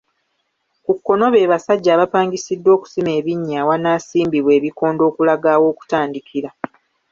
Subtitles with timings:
[0.83, 6.49] Ku kkono be basajja abapangisiddwa okusima ebinnya awanaasimbibwa ebikondo okulaga aw’okutandikira.